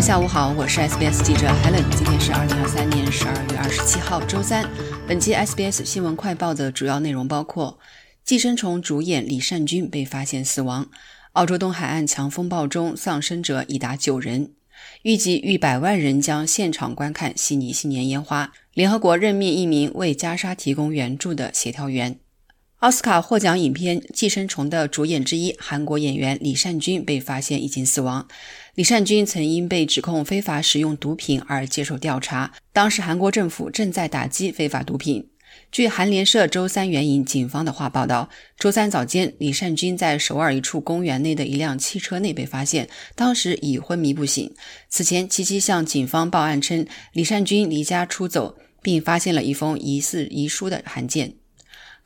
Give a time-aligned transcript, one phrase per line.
[0.00, 1.84] 下午好，我是 SBS 记者 Helen。
[1.90, 4.64] 今天是二零二三年十二月二十七号，周三。
[5.08, 7.78] 本期 SBS 新闻快报的主要内容包括：
[8.24, 10.84] 寄生虫主演李善均被发现死亡；
[11.32, 14.50] 澳洲东海岸强风暴中丧生者已达九人；
[15.02, 22.20] 预计逾百万人将现场观看悉尼新年烟花；联合国任命一名为加沙提供援助的协调员。
[22.78, 28.28] 奥斯卡获奖影片《寄生虫》的主演之一韩国演员李善均被发现已经死亡。
[28.76, 35.28] 李善均曾因被指控非法使用毒品而接受调查，当时韩国政府正在打击非法毒品。
[35.72, 44.54] 据韩联社周三援引警方的话报道，周三早间，李善均在首尔一处公园内的一辆汽车内被发现，当时已昏迷不醒。
[44.88, 51.34] 此前，七七向警方报案称李善均离家出走，并发现了一封疑似遗书的函件。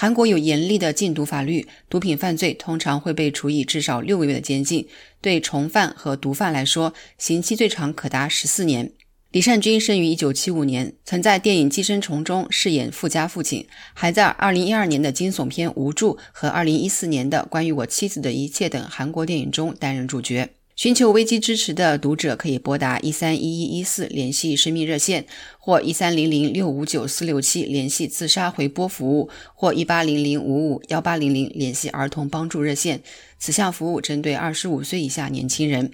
[0.00, 4.86] 韩国有严厉的禁毒法律，毒品犯罪通常会被处以至少六个月的监禁。
[5.20, 8.92] 对从犯和毒贩来说，刑期最长可达十四年。
[9.32, 20.48] 李善均生于一九七五年，曾在电影《寄生虫》中饰演富家父亲，还在二零一二年的惊悚片《无助》和二零一四年的《关于我妻子的一切》等韩国电影中担任主角。
[20.78, 25.26] 寻求危机支持的读者可以拨打一三一一一四联系生命热线，
[25.58, 33.00] 或一三零零六五九四六七联系自杀回拨服务，或一八零零五五幺八零零联系儿童帮助热线。
[33.40, 35.90] 此项服务针对二十五岁以下年轻人。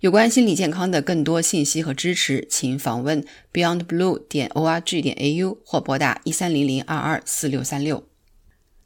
[0.00, 8.02] 有关心理健康的更多信息和支持，请访问 beyondblue 点 org 点 au 或拨打一三零零二二四六三六。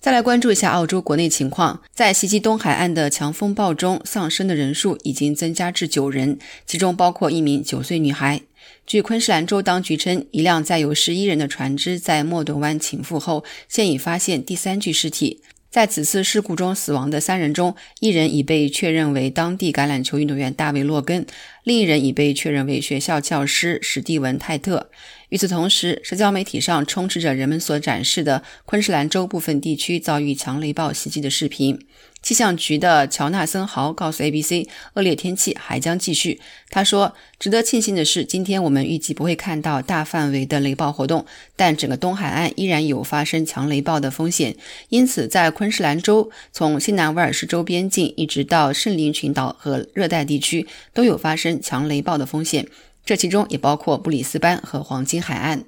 [0.00, 8.40] 再来关注一下澳洲国内情况，在袭击东海岸的强风暴中，丧生的人数已经增加至九人，其中包括一名九岁女孩。
[8.86, 15.42] 据昆士兰州当局称，一辆载有十一人的船只在莫顿湾倾覆后，现已发现第三具尸体。
[15.70, 21.26] 在此次事故中死亡的三人中，一人已被确认为当地橄榄球运动员大卫·洛根，
[21.68, 24.88] 另一人已被确认为学校教师史蒂文·泰特。
[25.28, 31.78] 与此同时，社交媒体上充斥着人们所展示的昆士兰州部分地区遭遇强雷暴袭击的视频。
[32.20, 36.40] 气象局的乔纳森·豪告诉 ABC，恶劣天气还将继续。
[36.68, 41.24] 他说：“值得庆幸的是，今天我们预计不会看到大范围的雷暴活动，
[41.54, 44.56] 但整个东海岸依然有发生强雷暴的风险。
[44.88, 52.68] 因此，在昆士兰州，从新南威尔士州边境一直到圣灵群岛和热带地区，都有发生强雷暴的风险。”
[53.04, 55.64] 这其中也包括布里斯班和黄金海岸。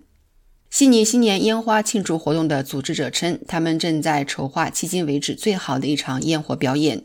[0.69, 7.03] 悉尼新年烟花庆祝活动的组织者称，他们正在筹划迄今为止最好的一场焰火表演。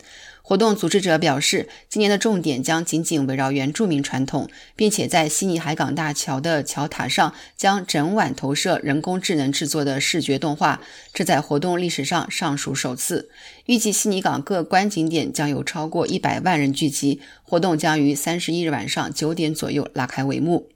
[0.47, 10.79] 活动组织者表示，今年的重点将紧紧围绕原住民传统，并且在悉尼海港大桥的桥塔上将整晚投射人工智能制作的视觉动画，
[11.11, 13.31] 这在活动历史上尚属首次。
[13.65, 20.69] 预计悉尼港各观景点将有超过一百万人聚集，活动将于三十一日晚上九点左右拉开帷幕。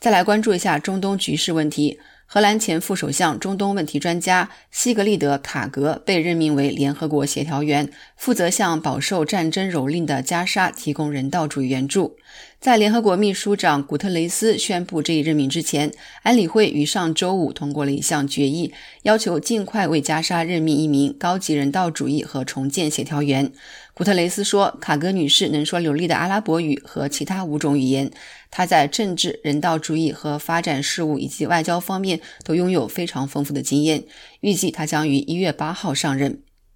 [0.00, 2.00] 再来关注一下中东局势问题。
[2.26, 12.16] 荷兰前副首相、中东问题专家西格利德·卡格被任命为联合国协调员，负责向饱受战争蹂躏的加沙提供人道主义援助。
[12.62, 15.92] 在联合国秘书长古特雷斯宣布这一任命之前，
[16.22, 23.50] 安理会于上周五通过了一项决议，要求尽快为加沙任命一名高级人道主义和重建协调员。
[23.94, 28.08] 古特雷斯说：“卡格女士能说流利的阿拉伯语和其他五种语言。
[28.48, 34.04] 她在政治、人道主义和发展事务以及外交方面都拥有非常丰富的经验。
[34.38, 36.40] 预计她将于一月八号上任。”